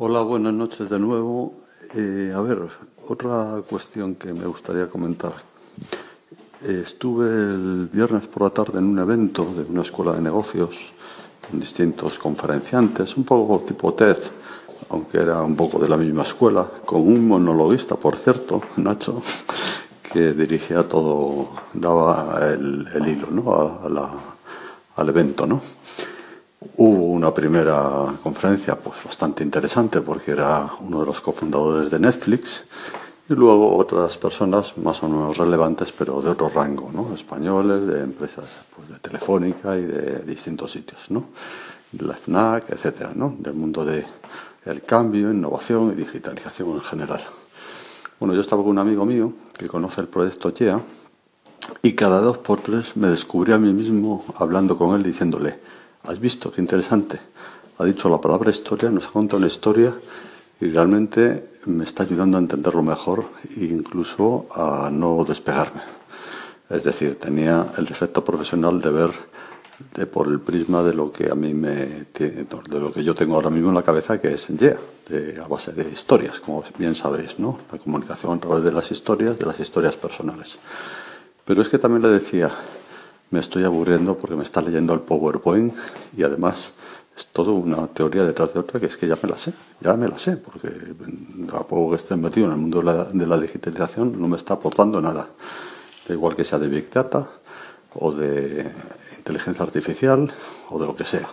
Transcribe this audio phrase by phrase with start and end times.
[0.00, 1.54] Hola, buenas noches de nuevo.
[1.92, 2.60] Eh, a ver,
[3.08, 5.32] otra cuestión que me gustaría comentar.
[6.62, 10.92] Eh, estuve el viernes por la tarde en un evento de una escuela de negocios
[11.50, 14.18] con distintos conferenciantes, un poco tipo TED,
[14.90, 19.20] aunque era un poco de la misma escuela, con un monologuista, por cierto, Nacho,
[20.12, 23.52] que dirigía todo, daba el, hilo ¿no?
[24.94, 25.60] al evento, ¿no?
[26.80, 32.62] Hubo una primera conferencia pues bastante interesante porque era uno de los cofundadores de Netflix
[33.28, 37.12] y luego otras personas más o menos relevantes pero de otro rango, ¿no?
[37.16, 38.44] españoles, de empresas
[38.76, 41.30] pues, de telefónica y de distintos sitios, ¿no?
[41.90, 43.34] de la FNAC, etcétera, ¿no?
[43.36, 44.06] del mundo del
[44.64, 47.22] el cambio, innovación y digitalización en general.
[48.20, 50.80] Bueno, yo estaba con un amigo mío que conoce el proyecto YEA
[51.82, 55.58] y cada dos por tres me descubrí a mí mismo hablando con él diciéndole
[56.04, 57.18] ¿Has visto qué interesante?
[57.78, 59.94] Ha dicho la palabra historia, nos ha contado una historia
[60.60, 65.82] y realmente me está ayudando a entenderlo mejor e incluso a no despegarme.
[66.70, 69.10] Es decir, tenía el defecto profesional de ver
[69.94, 73.36] de, por el prisma de lo que a mí me de lo que yo tengo
[73.36, 74.76] ahora mismo en la cabeza, que es yeah,
[75.08, 77.58] de, a base de historias, como bien sabéis, ¿no?
[77.70, 80.58] La comunicación a través de las historias, de las historias personales.
[81.44, 82.50] Pero es que también le decía,
[83.30, 85.74] me estoy aburriendo porque me está leyendo el PowerPoint
[86.16, 86.72] y además
[87.16, 89.94] es todo una teoría detrás de otra que es que ya me la sé, ya
[89.94, 90.68] me la sé, porque
[91.52, 95.00] a poco que esté metido en el mundo de la, digitalización no me está aportando
[95.00, 95.28] nada.
[96.06, 97.28] Da igual que sea de Big Data
[97.94, 98.70] o de
[99.16, 100.32] inteligencia artificial
[100.70, 101.28] o de lo que sea.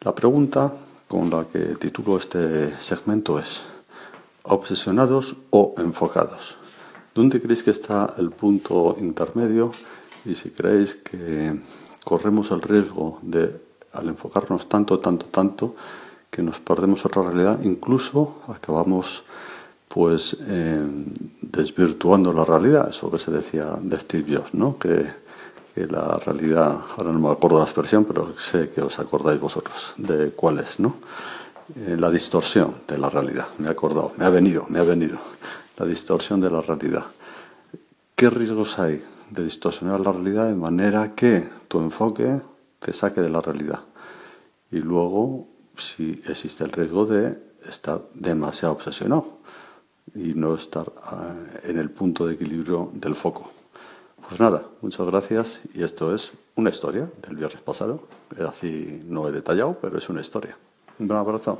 [0.00, 0.72] La pregunta
[1.06, 3.62] con la que titulo este segmento es
[4.42, 6.56] ¿obsesionados o enfocados?
[7.14, 9.72] ¿Dónde creéis que está el punto intermedio?
[10.24, 11.60] Y si creéis que
[12.04, 13.54] corremos el riesgo de,
[13.92, 15.74] al enfocarnos tanto, tanto, tanto,
[16.30, 19.22] que nos perdemos otra realidad, incluso acabamos
[19.88, 20.84] pues eh,
[21.40, 24.78] desvirtuando la realidad, eso que se decía de Steve Jobs, ¿no?
[24.78, 25.24] que,
[25.76, 30.30] la realidad, ahora no me acuerdo la expresión, pero sé que os acordáis vosotros de
[30.30, 30.98] cuál es, ¿no?
[31.74, 35.18] Eh, la distorsión de la realidad, me he acordado, me ha venido, me ha venido,
[35.76, 37.06] la distorsión de la realidad.
[38.14, 42.40] ¿Qué riesgos hay de distorsionar la realidad de manera que tu enfoque
[42.78, 43.80] te saque de la realidad.
[44.70, 49.38] Y luego, si existe el riesgo de estar demasiado obsesionado
[50.14, 53.50] y no estar eh, en el punto de equilibrio del foco.
[54.28, 58.06] Pues nada, muchas gracias y esto es una historia del viernes pasado.
[58.48, 60.56] Así no he detallado, pero es una historia.
[60.98, 61.58] Un gran abrazo.